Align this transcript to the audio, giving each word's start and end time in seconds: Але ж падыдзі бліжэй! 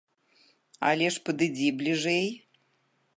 Але 0.89 1.11
ж 1.17 1.21
падыдзі 1.29 1.67
бліжэй! 1.83 2.25